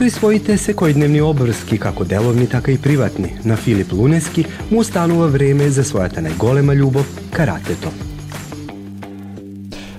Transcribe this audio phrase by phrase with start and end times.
[0.00, 5.66] Покрај своите секојдневни обврски, како деловни, така и приватни, на Филип Лунески му останува време
[5.68, 7.92] за својата најголема љубов– каратето.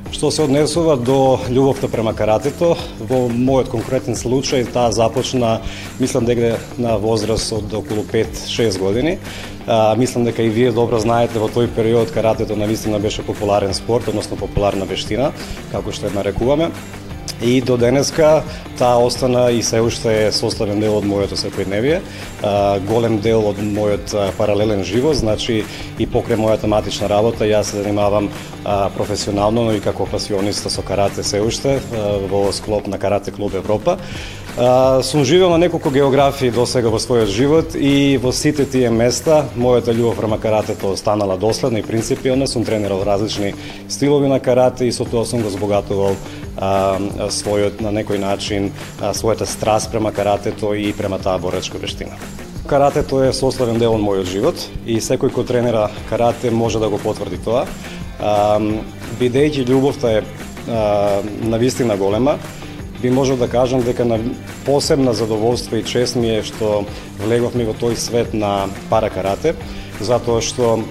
[0.10, 5.60] Што се однесува до љубовта према каратето, во мојот конкретен случај таа започна,
[6.00, 9.20] мислам дека на возраст од околу 5-6 години.
[9.68, 14.10] А, мислам дека и вие добро знаете во тој период каратето навистина беше популарен спорт,
[14.10, 15.30] односно популарна вештина,
[15.70, 16.72] како што ја нарекуваме.
[17.42, 18.44] И до денеска
[18.78, 22.02] таа остана и се уште е составен дел од моето секојдневие,
[22.86, 25.64] голем дел од мојот паралелен живот, значи
[25.98, 28.30] и покрај мојата матична работа јас се занимавам
[28.98, 31.80] професионално, но и како пасиониста со карате се уште
[32.30, 33.98] во склоп на Карате клуб Европа.
[34.58, 38.90] А, сум живел на неколку географии до сега во својот живот и во сите тие
[38.92, 42.48] места мојата љубов према каратето останала доследна и принципиална.
[42.48, 43.54] Сум тренирал различни
[43.88, 46.20] стилови на карате и со тоа сум го збогатувал
[46.58, 47.00] а,
[47.32, 52.20] својот на некој начин а, својата страст према каратето и према таа боречка вештина.
[52.68, 57.00] Каратето е сословен дел од мојот живот и секој кој тренира карате може да го
[57.00, 57.64] потврди тоа.
[58.20, 58.60] А,
[59.16, 60.24] бидејќи љубовта е
[60.68, 62.36] а, на вистина голема,
[63.02, 64.20] би можел да кажам дека на
[64.66, 66.86] посебна задоволство и чест ми е што
[67.20, 69.56] влеговме во тој свет на пара карате,
[70.00, 70.84] затоа што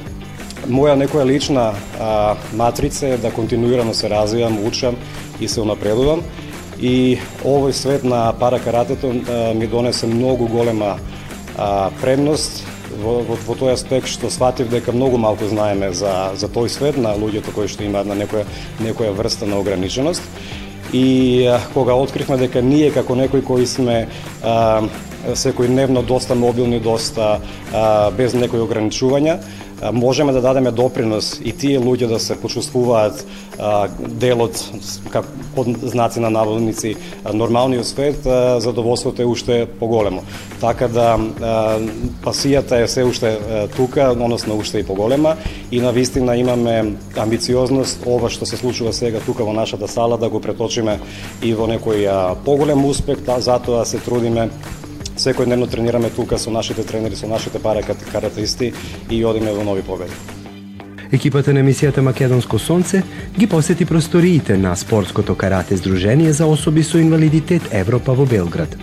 [0.67, 4.97] моја некоја лична а, матрица е да континуирано се развивам, учам
[5.41, 6.23] и се унапредувам.
[6.81, 10.99] И овој свет на пара каратето а, ми донесе многу голема
[11.57, 16.49] а, предност во, во, во тој аспект што сватив дека многу малку знаеме за, за
[16.49, 18.47] тој свет на луѓето кои што имаат на некоја,
[18.81, 20.23] некоја врста на ограниченост
[20.93, 24.09] и кога откривме дека ние како некои кои сме
[24.43, 24.83] а,
[25.37, 27.39] секојдневно доста мобилни, доста
[27.73, 29.39] а, без некои ограничувања,
[29.93, 33.25] можеме да дадеме допринос и тие луѓе да се почувствуваат
[34.21, 34.61] дел од
[35.11, 35.25] как
[35.55, 36.97] под знаци на наводници
[37.33, 38.23] нормалниот свет,
[38.63, 40.23] задоволството е уште поголемо.
[40.61, 41.17] Така да
[42.25, 43.39] пасијата е се уште
[43.77, 45.37] тука, односно уште и поголема
[45.71, 50.29] и на вистина имаме амбициозност ова што се случува сега тука во нашата сала да
[50.29, 51.01] го преточиме
[51.43, 54.51] и во некој поголем успех, затоа се трудиме
[55.21, 58.73] секојдневно тренираме тука со нашите тренери, со нашите паракаратисти
[59.11, 60.13] и одиме во нови победи.
[61.13, 63.03] Екипата на Мисијата Македонско сонце
[63.39, 68.77] ги посети просториите на спортското карате здружение за особи со инвалидитет Европа во Белград.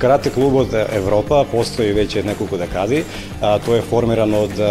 [0.00, 3.02] Карате клубот Европа постои веќе неколку декади.
[3.42, 4.70] А, тој е формиран од а,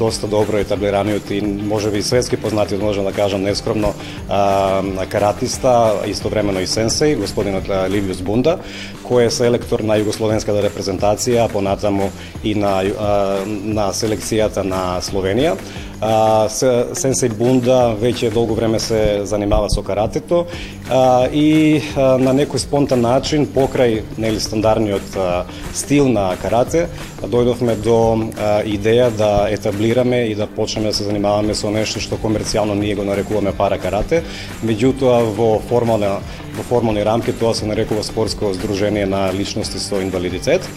[0.00, 3.92] доста добро етаблираниот и можеби светски познати, можам да кажам нескромно,
[4.30, 4.80] а,
[5.12, 8.56] каратиста, истовремено и сенсеј, господинот Ливиус Бунда,
[9.04, 12.08] кој е селектор на југословенската репрезентација, понатаму
[12.42, 13.14] и на, а,
[13.46, 15.58] на селекцијата на Словенија.
[16.02, 20.46] А, Сенсей Бунда веќе долго време се занимава со каратето
[20.90, 26.88] а, и а, на некој спонтан начин покрај нели стандардниот а, стил на карате
[27.22, 32.18] дојдовме до а, идеја да етаблираме и да почнеме да се занимаваме со нешто што
[32.18, 34.24] комерцијално ние го нарекуваме пара карате,
[34.66, 36.18] меѓутоа во формална
[36.56, 40.68] во формални рамки тоа се нарекува спортско здружение на личности со инвалидитет.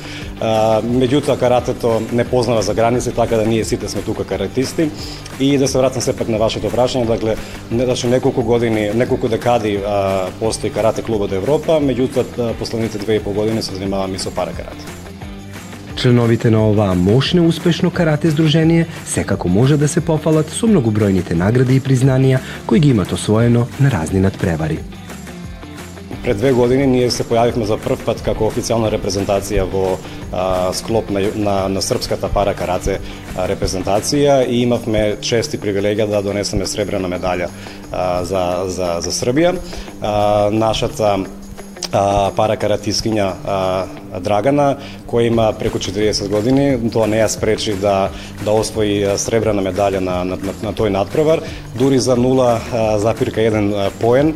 [0.41, 4.89] Меѓутоа каратето не познава за граници, така да ние сите сме тука каратисти.
[5.39, 7.35] И да се вратам сепак на вашето прашање, дакле,
[7.71, 13.33] значи неколку години, неколку декади а, постои карате клубот Европа, меѓутоа последните две и пол
[13.33, 14.85] години се занимавам и со пара карате.
[15.95, 21.79] Членовите на оваа мощно успешно карате здружение секако може да се пофалат со многобројните награди
[21.79, 24.79] и признанија кои ги имат освоено на разни надпревари.
[26.25, 31.11] Пред две години ние се појавивме за прв пат како официјална репрезентација во а, склоп
[31.13, 32.95] на, на, на српската пара карате
[33.37, 37.51] репрезентација и имавме чест и привилегија да донесеме сребрена медаља
[37.91, 38.41] а, за,
[38.73, 39.53] за, за Србија.
[40.01, 41.13] А, нашата
[41.93, 43.29] а, пара каратискиња
[44.19, 48.09] Драгана, која има преку 40 години, тоа не ја спречи да
[48.43, 51.41] да освои сребрена медаља на, на, на, на тој надпревар,
[51.75, 54.33] дури за 0,1 поен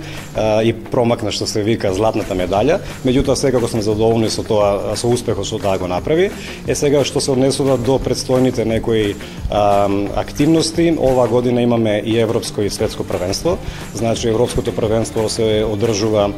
[0.63, 5.45] и промакна што се вика златната медаља, меѓутоа секако сме задоволни со тоа со успехот
[5.45, 6.31] што таа го направи.
[6.67, 9.15] Е сега што се однесува до предстојните некои
[9.51, 13.57] а, активности, оваа година имаме и европско и светско првенство.
[13.93, 16.31] Значи европското првенство се одржува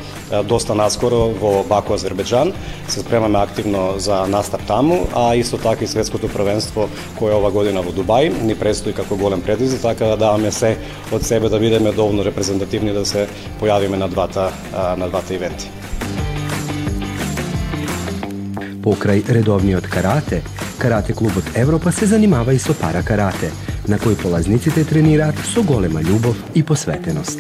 [0.44, 2.54] доста наскоро во Баку, Азербеџан.
[2.88, 7.52] Се спремаме спремаме активно за настап таму, а исто така и светското првенство кое ова
[7.52, 10.78] година во Дубај ни предстои како голем предизвик, така да даваме се
[11.12, 13.28] од себе да бидеме доволно репрезентативни да се
[13.62, 14.52] појавиме на двата
[14.98, 15.70] на двата ивенти.
[18.84, 20.44] Покрај редовниот карате,
[20.78, 23.52] Карате клубот Европа се занимава и со пара карате,
[23.88, 27.40] на кој полазниците тренираат со голема љубов и посветеност.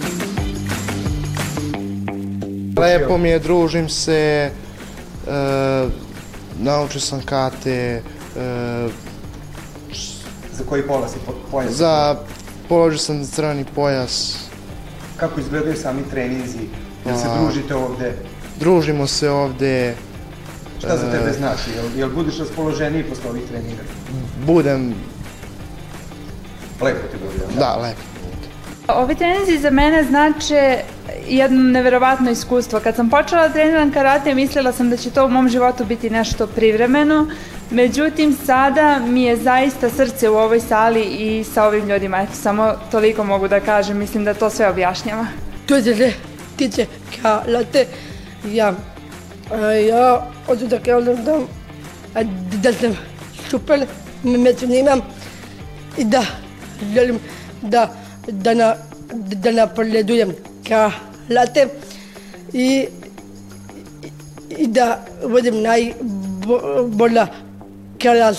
[2.80, 4.52] Лепо ми е, дружим се,
[5.27, 5.91] е,
[6.59, 8.03] научил sam kate,
[8.37, 8.89] e,
[10.53, 11.19] За кој полас и
[11.53, 11.69] појас?
[11.71, 12.17] za,
[12.69, 14.39] položio sam crveni pojas,
[15.17, 16.69] Како изгледају сами тренинзи?
[17.07, 17.39] Јел се А.
[17.39, 18.13] дружите овде?
[18.61, 19.95] družimo se ovde,
[20.79, 21.71] Шта за тебе значи?
[21.71, 23.83] Јел, јел будеш расположенiji после ових тренинга?
[24.47, 24.95] budem,
[26.81, 28.01] Лепо ти буде, da, lepo.
[28.96, 30.78] Ovi treninzi za mene znače
[31.28, 32.80] jedno neverovatno iskustvo.
[32.80, 36.10] Kad sam počela da treniram karate, mislila sam da će to u mom životu biti
[36.10, 37.28] nešto privremeno.
[37.70, 42.22] Međutim, sada mi je zaista srce u ovoj sali i sa ovim ljudima.
[42.22, 43.98] Eto, samo toliko mogu da kažem.
[43.98, 45.26] Mislim da to sve objašnjava.
[45.66, 46.14] Tuo se
[46.56, 46.86] tiče
[47.22, 47.86] ka late
[48.52, 48.74] ja
[49.90, 51.40] ja hoću da kažem da
[52.62, 52.98] da sam
[53.50, 53.86] super
[54.24, 54.98] među njima
[55.98, 56.24] i da
[56.94, 57.20] želim
[57.62, 57.90] da
[58.28, 58.76] da na
[59.14, 60.32] da napredujem
[60.68, 60.92] ka
[61.30, 61.68] late
[62.54, 62.88] i
[64.58, 67.28] i da budem najbolja
[68.02, 68.38] karate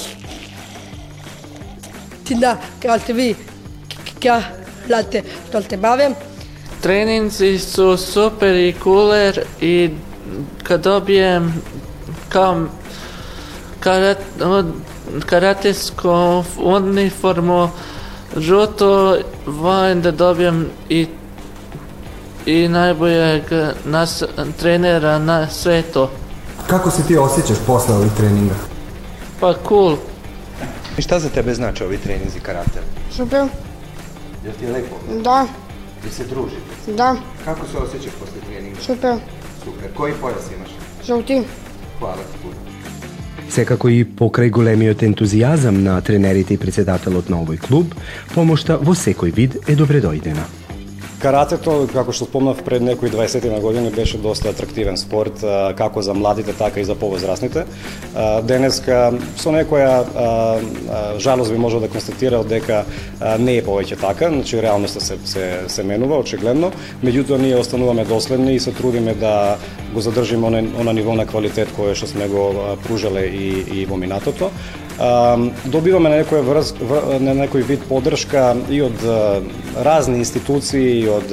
[2.82, 3.34] kao vi
[4.22, 6.14] karate što se bavim.
[6.80, 9.90] Treninzi su super i cooler i
[10.62, 11.62] kad dobijem
[12.28, 12.66] kao
[13.80, 14.72] karat, od-
[15.26, 16.10] karatesku
[16.58, 17.68] uniformu
[18.37, 21.07] žuto, volim da dobijem i
[22.45, 23.43] i najboljeg
[23.85, 24.23] nas,
[24.59, 26.07] trenera na svetu.
[26.67, 28.55] Како се ти осеќаш после ових тренинга?
[29.39, 29.97] Pa cool.
[30.97, 32.79] И шта за тебе значи ови тренинзи карате?
[33.11, 33.47] Super,
[34.45, 34.95] Јел ти е лепо?
[35.23, 35.47] da,
[36.03, 36.61] Ви се дружите?
[36.87, 37.15] da,
[37.45, 38.81] Како се осеќаш после тренинга?
[38.81, 39.19] super,
[39.63, 39.89] Супер.
[39.93, 40.71] Кој појас имаш?
[41.05, 41.43] žuti.
[41.97, 42.55] Хвала ти пуно.
[43.52, 47.92] Секако и покрај големиот ентузијазам на тренерите и председателот на овој клуб,
[48.32, 50.61] помошта во секој вид е добредојдена.
[51.22, 55.44] Каратето, како што спомнав пред некои 20 на години, беше доста атрактивен спорт,
[55.78, 57.62] како за младите, така и за повозрастните.
[58.42, 60.02] Денеска, со некоја
[61.22, 62.82] жалост би можел да констатира дека
[63.38, 66.72] не е повеќе така, значи реалноста се, се, се менува, очигледно,
[67.04, 69.58] меѓутоа ние остануваме доследни и се трудиме да
[69.94, 72.50] го задржиме она, она ниво на квалитет кое што сме го
[72.82, 74.50] пружале и, и во минатото.
[75.64, 79.02] Добиваме на некој врз, вр, на некој вид поддршка и од
[79.82, 81.32] разни институции и од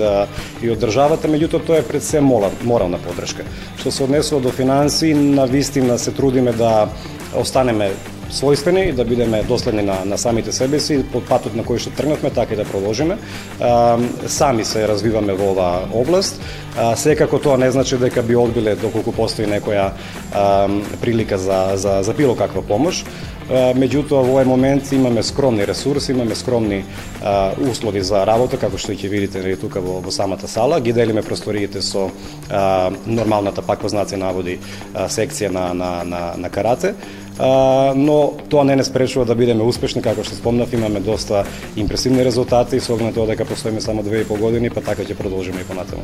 [0.63, 3.45] и од државата, меѓутоа тоа е пред се морал, морална поддршка.
[3.77, 6.89] Што се однесува до финансии, на вистина се трудиме да
[7.37, 7.91] останеме
[8.31, 11.93] својствени и да бидеме доследни на, на самите себе си, под патот на кој што
[11.97, 13.17] тргнавме, така и да продолжиме.
[13.59, 13.97] А,
[14.27, 16.41] сами се развиваме во оваа област.
[16.77, 19.91] А, секако тоа не значи дека би одбиле доколку постои некоја
[20.33, 20.69] а,
[21.01, 23.03] прилика за, за, за било каква помош.
[23.49, 26.83] А, Меѓутоа, во овој момент имаме скромни ресурси, имаме скромни
[27.23, 30.79] а, услови за работа, како што ќе видите нели, тука во, во самата сала.
[30.79, 32.11] Ги делиме просториите со
[32.49, 34.59] а, нормалната, пак во знаци наводи,
[34.93, 36.93] а, секција на, на, на, на карате.
[37.39, 42.79] Но тоа не не спречува да бидеме успешни, како што спомнав, имаме доста импресивни резултати
[42.79, 46.03] со оглед на тоа дека постоиме само 2,5 години, па така ќе продолжиме и понатаму.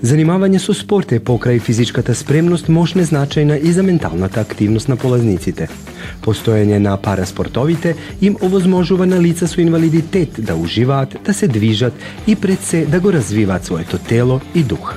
[0.00, 5.68] Занимавање со спорт е покрај физичката спремност мощне значајна и за менталната активност на полазниците.
[6.24, 11.92] Постоење на параспортовите им овозможува на лица со инвалидитет да уживаат, да се движат
[12.26, 14.96] и пред се да го развиваат своето тело и дух.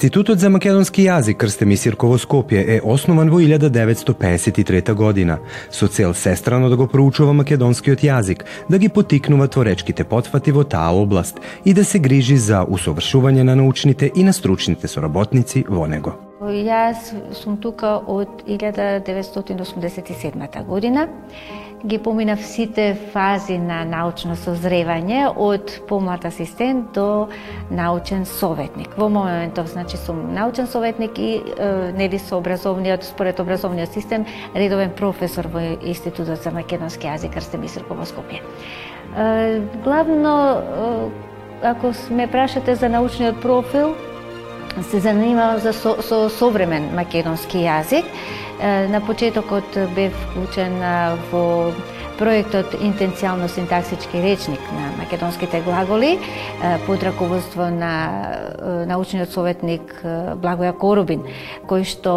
[0.00, 6.70] Институтот за македонски јазик Крстеми Сирко Скопје е основан во 1953 година со цел сестрано
[6.72, 11.84] да го проучува македонскиот јазик, да ги потикнува творечките потфати во таа област и да
[11.84, 16.16] се грижи за усовршување на научните и на стручните соработници во него.
[16.40, 21.08] Јас сум тука од 1987 година.
[21.86, 27.30] Ги поминав сите фази на научно созревање од помлад асистент до
[27.72, 28.92] научен советник.
[29.00, 34.92] Во моментов, значи, сум научен советник и е, нели со образовниот, според образовниот систем, редовен
[34.92, 38.44] професор во Институтот за македонски јазик Крсте Бисерко во Скопје.
[39.16, 41.10] Е, главно е,
[41.62, 43.96] ако ме прашате за научниот профил,
[44.90, 48.04] се занимавам за со, со современ македонски јазик.
[48.60, 50.76] На почетокот бев учен
[51.32, 51.72] во
[52.20, 56.18] проектот Интенцијално синтаксички речник на македонските глаголи
[56.86, 57.94] под раководство на
[58.86, 61.24] научниот советник Благоја Корубин,
[61.64, 62.12] кој што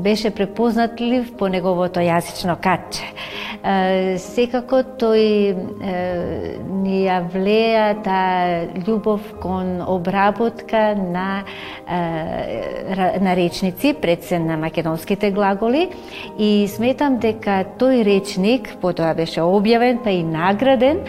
[0.00, 3.04] беше препознатлив по неговото јазично катче.
[4.18, 5.54] Секако тој
[6.78, 11.42] ни ја влеа таа љубов кон обработка на
[11.88, 15.88] на речници, пред се на македонските глаголи
[16.38, 21.00] и сметам дека тој речник потоа беше објавен па и награден,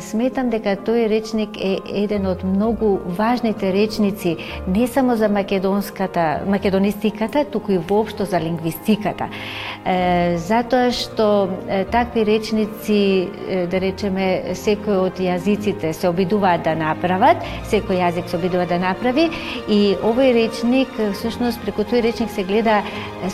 [0.00, 7.44] сметам дека тој речник е еден од многу важните речници не само за македонската македонистиката,
[7.44, 9.28] туку и воопшто за лингвистиката.
[10.36, 11.53] Затоа што
[11.90, 13.28] такви речници,
[13.70, 19.28] да речеме, секој од јазиците се обидуваат да направат, секој јазик се обидува да направи
[19.68, 22.82] и овој речник, всушност преку тој речник се гледа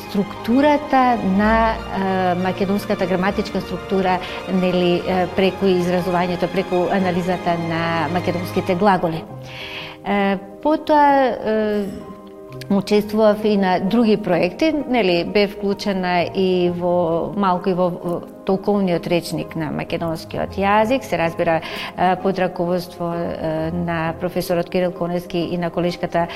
[0.07, 1.75] структурата на
[2.43, 4.19] македонската граматичка структура,
[4.53, 5.03] нели
[5.37, 9.25] преку изразувањето, преку анализата на македонските глаголи.
[10.63, 11.37] Потоа
[12.71, 19.55] учествував и на други проекти, нели бев вклучена и во малку и во толковниот речник
[19.57, 21.61] на македонскиот јазик, се разбира
[22.23, 23.13] под раководство
[23.73, 26.27] на професорот Кирил Конески и на колешката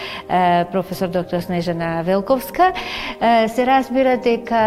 [0.73, 2.73] професор доктор Снежана Велковска.
[3.49, 4.63] Се разбира дека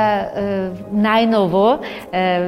[0.92, 1.80] најново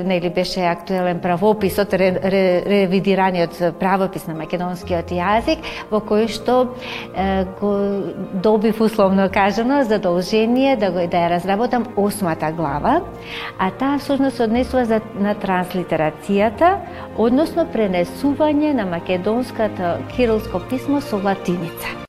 [0.04, 6.76] нели беше актуелен правописот, ревидираниот правопис на македонскиот јазик, во кој што
[7.62, 7.72] го
[8.44, 13.02] добив условно кажано задолжение да го да ја разработам осмата глава,
[13.60, 16.76] а таа всушност однесува за, на транслитерацијата,
[17.18, 22.00] односно пренесување на македонската кирилско писмо со латиница.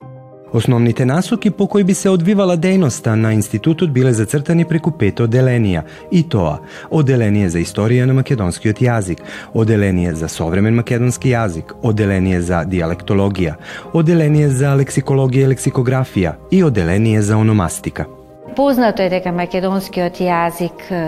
[0.52, 5.84] Основните насоки по кои би се одвивала дејноста на институтот биле зацртани преку пет оделенија,
[6.10, 6.58] и тоа
[6.90, 9.22] оделение за историја на македонскиот јазик,
[9.54, 13.54] оделение за современ македонски јазик, оделение за диалектологија,
[13.94, 18.19] оделение за лексикологија и лексикографија и оделение за ономастика.
[18.56, 20.98] Познато е дека македонскиот јазик е,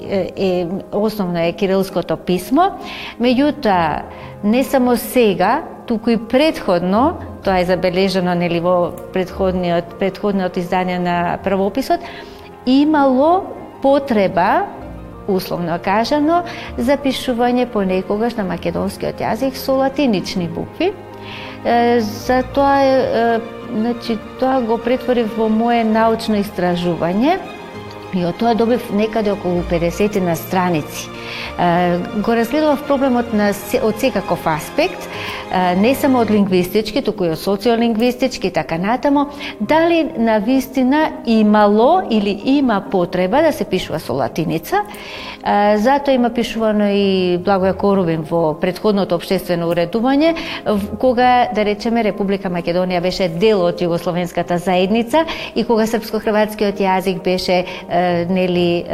[0.00, 2.70] е, е основно е кирилското писмо,
[3.20, 4.02] меѓутоа
[4.44, 11.38] не само сега, туку и предходно, тоа е забележано нели во предходниот предходниот издание на
[11.44, 12.00] правописот,
[12.66, 13.44] имало
[13.82, 14.66] потреба
[15.28, 16.42] условно кажано,
[16.78, 20.92] за пишување понекогаш на македонскиот јазик со латинични букви.
[22.26, 27.38] Затоа значи, тоа го претворив во мое научно истражување
[28.14, 31.08] и од тоа добив некаде околу 50 на страници.
[32.24, 33.52] Го разгледував проблемот на,
[33.82, 35.08] од секаков аспект,
[35.76, 39.26] не само од лингвистички, туку и од социолингвистички и така натамо,
[39.60, 44.82] дали на вистина имало или има потреба да се пишува со латиница.
[45.76, 50.34] Затоа има пишувано и Благоја Корубин во предходното обштествено уредување,
[51.00, 55.24] кога, да речеме, Република Македонија беше дел од Југословенската заедница
[55.54, 57.64] и кога српско-хрватскиот јазик беше
[58.28, 58.84] нели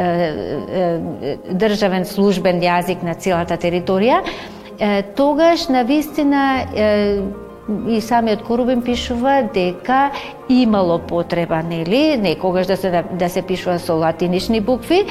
[1.51, 4.21] државен службен јазик на целата територија,
[5.15, 6.43] тогаш на вистина
[7.89, 10.11] и самиот Корубин пишува дека
[10.49, 15.05] имало потреба, нели, некогаш да се да се пишува со латинични букви,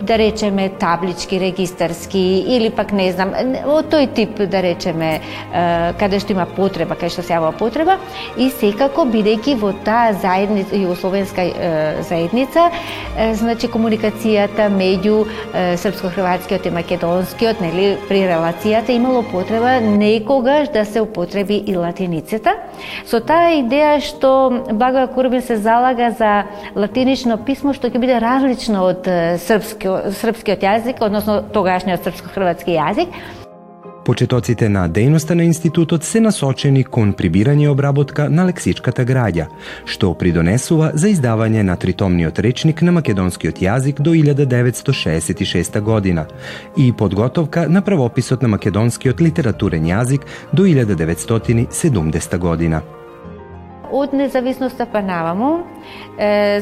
[0.00, 3.32] да речеме таблички, регистарски или пак не знам,
[3.66, 5.20] од тој тип да речеме
[5.98, 7.98] каде што има потреба, каде што се јава потреба
[8.36, 11.44] и секако бидејќи во таа заедница југословенска
[12.08, 12.70] заедница,
[13.38, 15.24] значи комуникацијата меѓу
[15.54, 22.56] српско-хрватскиот и македонскиот, нели, при релацијата имало потреба некогаш да се употреби и латиницата.
[23.06, 28.16] Со таа идеја што што Благоја Курбин се залага за латинично писмо што ќе биде
[28.22, 29.04] различно од
[29.44, 33.12] српски, српскиот јазик, односно тогашниот српско-хрватски јазик,
[34.04, 39.46] Почетоците на дејноста на институтот се насочени кон прибирање и обработка на лексичката граѓа,
[39.88, 46.26] што придонесува за издавање на тритомниот речник на македонскиот јазик до 1966 година
[46.76, 52.82] и подготовка на правописот на македонскиот литературен јазик до 1970 година
[53.92, 55.64] од независноста па наваму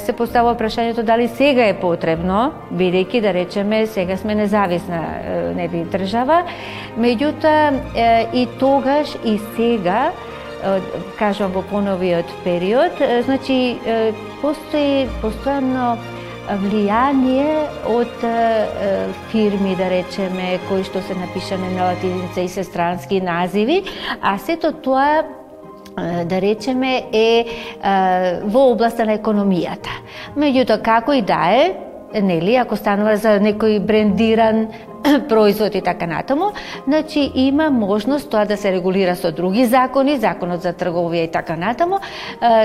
[0.01, 5.03] се поставува прашањето дали сега е потребно, бидејќи да речеме сега сме независна
[5.57, 6.43] нели држава,
[6.99, 10.13] меѓутоа и тогаш и сега
[11.19, 13.79] кажувам во поновиот период, значи
[14.41, 15.97] постои постојано
[16.63, 18.25] влијание од
[19.31, 23.83] фирми, да речеме, кои што се напишане на латиница и сестрански називи,
[24.21, 25.23] а сето тоа
[25.97, 27.45] да речеме е
[28.45, 29.93] во областа на економијата.
[30.37, 31.75] Меѓутоа како и да е,
[32.21, 34.67] нели, ако станува за некој брендиран
[35.29, 36.53] производ и така натаму,
[36.87, 41.57] значи има можност тоа да се регулира со други закони, законот за трговија и така
[41.57, 41.99] натаму,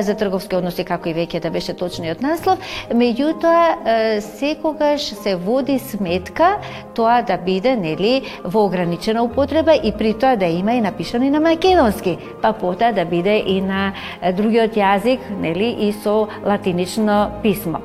[0.01, 2.59] за трговски односи како и веќе да беше точниот наслов,
[2.93, 6.57] меѓутоа секогаш се води сметка
[6.95, 11.29] тоа да биде нели во ограничена употреба и при тоа да има и напишано и
[11.29, 13.93] на македонски, па потоа да биде и на
[14.37, 17.81] другиот јазик, нели и со латинично писмо.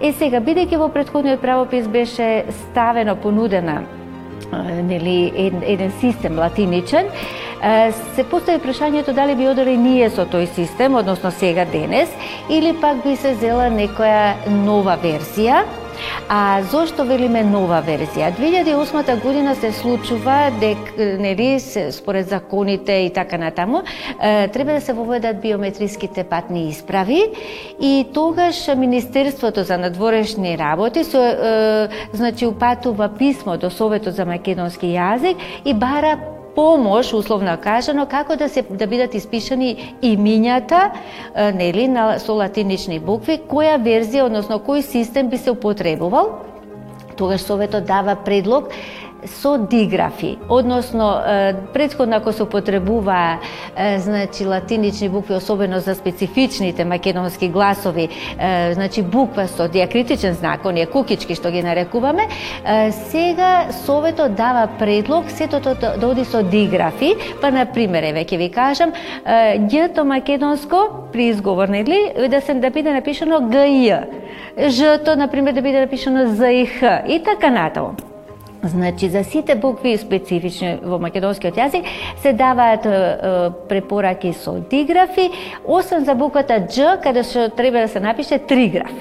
[0.00, 3.85] Е сега бидејќи во претходниот правопис беше ставено понудена
[4.82, 7.06] нели еден систем латиничен,
[8.14, 12.08] се постави прашањето дали би одели ние со тој систем, односно сега денес,
[12.50, 15.64] или пак би се зела некоја нова верзија,
[16.28, 18.32] А зошто велиме нова верзија?
[18.38, 21.60] 2008 година се случува дека нели
[21.90, 23.82] според законите и така натаму
[24.52, 27.22] треба да се воведат биометриските патни исправи
[27.80, 35.36] и тогаш Министерството за надворешни работи со значи упатува писмо до Советот за македонски јазик
[35.64, 40.90] и бара помош, условно кажано, како да се да бидат испишани имињата,
[41.54, 46.38] нели, на со латинични букви, која верзија, односно кој систем би се употребувал.
[47.16, 48.72] Тогаш Советот дава предлог
[49.26, 51.20] со диграфи, односно
[51.72, 53.38] предходно ако се употребува
[53.96, 58.08] значи латинични букви особено за специфичните македонски гласови,
[58.72, 62.28] значи буква со диакритичен знак, оние кукички што ги нарекуваме,
[62.90, 68.24] сега советот дава предлог сето тоа да, да оди со диграфи, па на пример еве
[68.24, 68.92] ќе ви кажам,
[69.26, 70.76] ѓ македонско
[71.12, 74.06] при изговор нели да се да биде напишано ГЈ,
[74.68, 76.52] Ж на пример да биде напишано З
[77.08, 78.15] и така натаму.
[78.64, 81.86] Значи, за сите букви специфични во македонскиот јазик
[82.22, 82.96] се даваат е,
[83.68, 85.30] препораки со диграфи,
[85.64, 88.92] освен за буквата Дж, каде што треба да се напише триграф.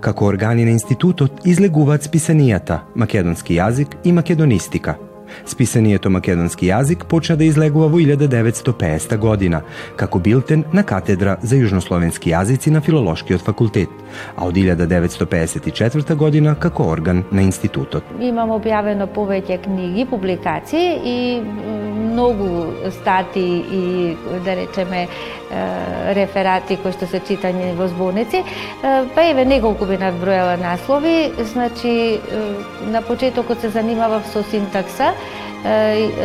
[0.00, 4.96] Како органи на институтот излегуваат списанијата македонски јазик и македонистика–
[5.45, 9.61] Списанието македонски јазик почна да излегува во 1950 година,
[9.95, 13.89] како билтен на катедра за јужнословенски јазици на Филолошкиот факултет,
[14.35, 18.03] а од 1954 година како орган на институтот.
[18.19, 21.17] Имам објавено повеќе книги, публикации и
[22.16, 25.08] многу стати и да речеме
[26.16, 28.40] реферати кои што се читани во зборници,
[29.14, 32.20] па еве неколку би надбројала наслови, значи
[32.88, 35.12] на почетокот се занимавав со синтакса,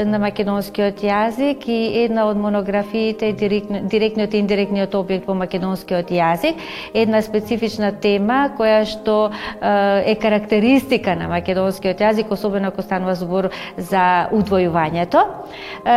[0.06, 6.60] на македонскиот јазик и една од монографиите директниот и индиректниот објект по македонскиот јазик,
[6.94, 14.28] една специфична тема која што е карактеристика на македонскиот јазик, особено ако станува збор за
[14.32, 15.24] удвојувањето.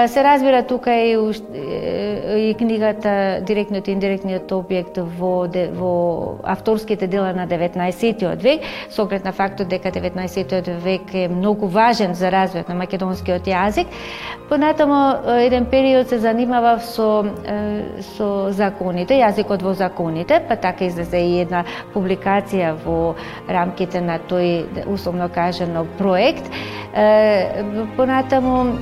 [0.08, 1.16] Се разбира тука и,
[2.48, 5.34] и книгата директниот и индиректниот објект во
[5.74, 11.66] во авторските дела на 19 век, со оглед на фактот дека 19 век е многу
[11.66, 13.86] важен за развојот на македонскиот македонскиот јазик.
[14.48, 17.24] Понатамо еден период се занимавав со
[18.16, 23.14] со законите, јазикот во законите, па така излезе и една публикација во
[23.48, 26.50] рамките на тој да, условно кажано проект.
[27.96, 28.78] Понатаму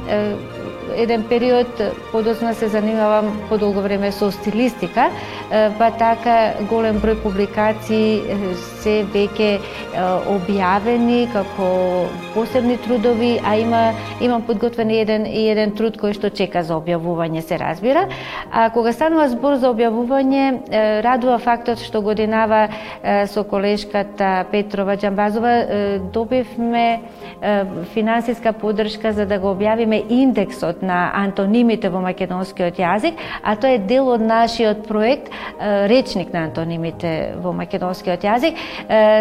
[0.97, 5.11] еден период подоцна се занимавам подолго време со стилистика,
[5.79, 8.23] па така голем број публикации
[8.83, 9.61] се веќе
[10.33, 16.63] објавени како посебни трудови, а има имам подготвен еден и еден труд кој што чека
[16.63, 18.07] за објавување се разбира.
[18.53, 22.69] А кога станува збор за објавување, радува фактот што годинава
[23.27, 25.53] со колешката Петрова Џамбазова
[26.13, 27.01] добивме
[27.95, 33.79] финансиска поддршка за да го објавиме индексот на антонимите во македонскиот јазик, а тоа е
[33.79, 35.29] дел од нашиот проект
[35.61, 38.57] Речник на антонимите во македонскиот јазик.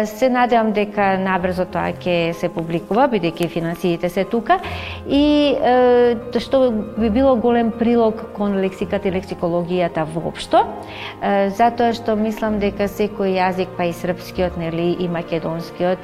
[0.06, 4.56] Се надевам дека набрзо тоа ќе се публикува, бидејќи финансиите се тука
[5.04, 5.52] и
[6.38, 10.64] што би било голем прилог кон лексиката и лексикологијата воопшто,
[11.58, 15.98] затоа што мислам дека секој јазик, па и српскиот, нели, и македонскиот,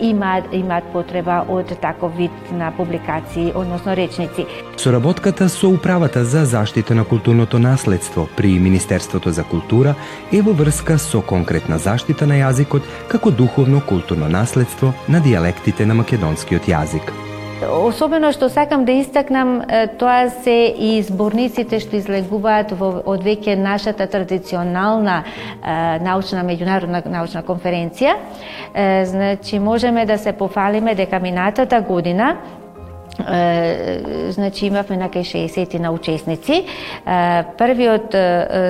[0.00, 4.46] имаат, имаат потреба од таков вид на публикации, односно речници.
[4.78, 9.94] Соработката со Управата за заштита на културното наследство при Министерството за култура
[10.32, 15.98] е во врска со конкретна заштита на јазикот како духовно културно наследство на дијалектите на
[15.98, 17.10] македонскиот јазик.
[17.66, 19.62] особено што сакам да истакнам,
[19.98, 25.24] тоа се и зборниците што излегуваат во, од веќе нашата традиционална
[26.06, 28.14] научна меѓународна научна конференција.
[29.04, 32.36] Значи можеме да се пофалиме дека минатата година
[33.18, 36.64] значи имавме накај 60 на учесници.
[37.58, 38.14] Првиот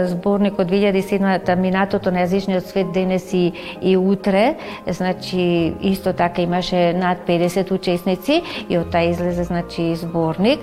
[0.08, 4.56] зборник од 2007-та минатото на јазичниот свет денес и, и утре,
[4.86, 10.60] значи исто така имаше над 50 учесници и од таа излезе значи зборник.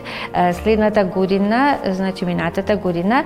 [0.64, 3.24] Следната година, значи минатата година,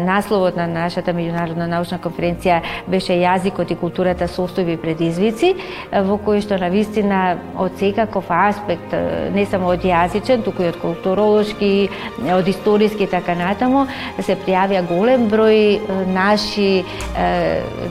[0.00, 5.54] насловот на нашата меѓународна научна конференција беше јазикот и културата состојби и предизвици,
[5.92, 8.92] во кој што на вистина од секаков аспект,
[9.34, 11.88] не само од јазичен, туку и од културолошки,
[12.34, 13.86] од историски и така натаму,
[14.20, 15.80] се пријавија голем број
[16.12, 16.84] наши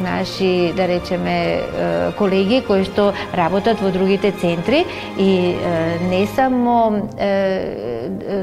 [0.03, 1.59] наши да речеме
[2.17, 4.85] колеги кои што работат во другите центри
[5.17, 5.55] и
[6.09, 7.09] не само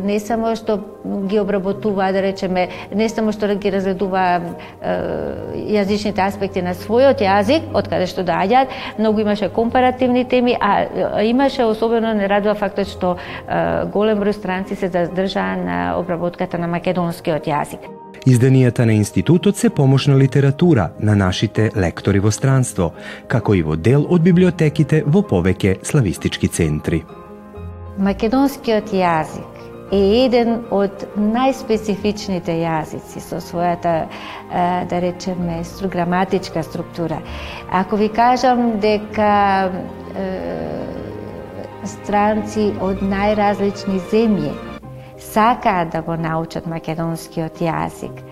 [0.04, 0.78] не само што
[1.28, 4.40] ги обработува да речеме не само што ги разгледува
[5.70, 11.64] јазичните аспекти на својот јазик, од каде што доаѓаат, многу имаше компаративни теми, а имаше
[11.64, 13.16] особено не радува фактот што
[13.92, 17.88] голем број странци се задржаа на обработката на македонскиот јазик.
[18.26, 22.92] Изданијата на институтот се помошна литература на нашите лектори во странство,
[23.28, 27.00] како и во дел од библиотеките во повеќе славистички центри.
[27.98, 29.56] Македонскиот јазик
[29.90, 34.06] е еден од најспецифичните јазици со својата,
[34.90, 37.18] да речеме, граматичка структура.
[37.72, 39.70] Ако ви кажам дека
[41.84, 44.52] странци од најразлични земји
[45.20, 48.22] сакаат да го научат македонскиот јазик.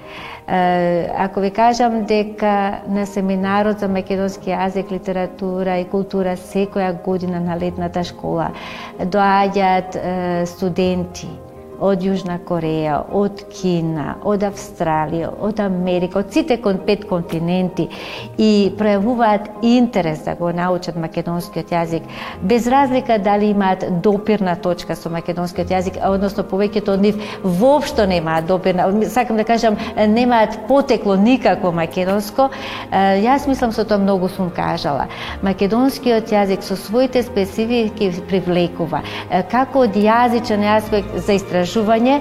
[1.19, 7.59] Ако ви кажам дека на семинарот за македонски јазик, литература и култура секоја година на
[7.61, 8.51] летната школа
[8.99, 9.99] доаѓаат
[10.47, 11.29] студенти
[11.81, 17.89] од Јужна Кореја, од Кина, од Австралија, од Америка, од сите пет континенти
[18.39, 22.03] и пројавуваат интерес да го научат македонскиот јазик,
[22.43, 28.47] без разлика дали имаат допирна точка со македонскиот јазик, односно повеќето од нив воопшто немаат
[28.47, 32.51] допирна, сакам да кажам, немаат потекло никако македонско.
[32.93, 35.07] Јас мислам со тоа многу сум кажала.
[35.43, 39.03] Македонскиот јазик со своите специфики привлекува,
[39.51, 42.21] како од јазичен аспект за истражување истражување,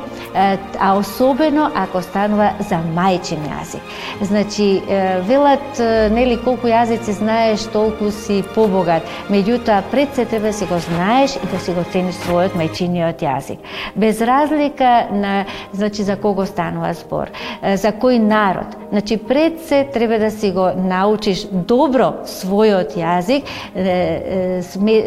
[0.80, 3.82] а особено ако станува за мајчин јазик.
[4.22, 4.82] Значи,
[5.28, 5.80] велат,
[6.12, 9.04] нели, колку јазици знаеш, толку си побогат.
[9.30, 13.58] Меѓутоа, пред се треба си го знаеш и да си го цениш својот мајчиниот јазик.
[13.96, 17.32] Без разлика на, значи, за кого станува збор,
[17.62, 18.76] за кој народ.
[18.90, 23.44] Значи, пред се треба да си го научиш добро својот јазик,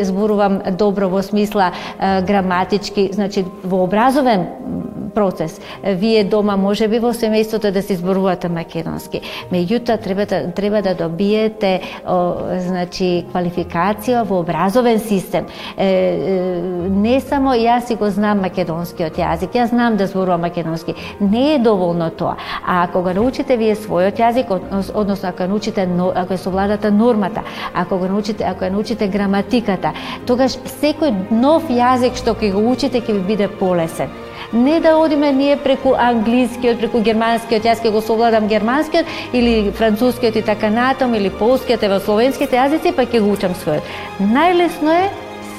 [0.05, 4.79] зборувам добро во смисла граматички, значи во образовен редовен
[5.11, 5.61] процес.
[5.85, 9.20] Вие дома може би во семејството да се изборувате македонски.
[9.53, 15.46] Меѓутоа треба да, треба да добиете о, значи квалификација во образовен систем.
[15.77, 20.94] Е, е, не само јас си го знам македонскиот јазик, јас знам да зборувам македонски.
[21.20, 22.37] Не е доволно тоа.
[22.66, 24.51] А ако го научите вие својот јазик,
[24.94, 27.42] односно ако научите ако совладате нормата,
[27.75, 29.92] ако го научите, ако ја научите граматиката,
[30.27, 35.33] тогаш секој нов јазик што ќе го учите ќе ви биде полесен не да одиме
[35.33, 41.14] ние преку англискиот, преку германскиот, јас ќе го совладам германскиот или францускиот и така натам,
[41.14, 43.87] или полскиот, ева словенските јазици, па ќе го учам својот.
[44.20, 45.11] Најлесно е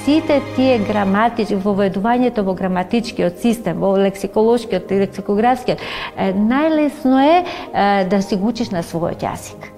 [0.05, 5.83] сите тие граматички, воведувањето во граматичкиот систем, во лексиколошкиот и лексикографскиот,
[6.17, 7.37] најлесно е
[8.09, 9.70] да си го учиш на својот јазик.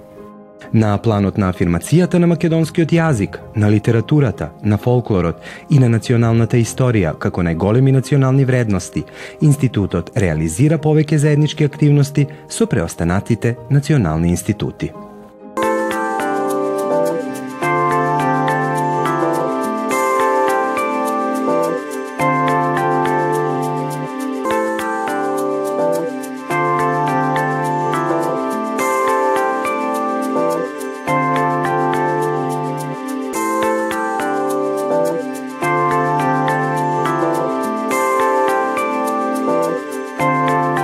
[0.73, 7.13] На планот на афирмацијата на македонскиот јазик, на литературата, на фолклорот и на националната историја
[7.13, 9.05] како најголеми национални вредности,
[9.41, 15.02] Институтот реализира повеќе заеднички активности со преостанатите национални институти.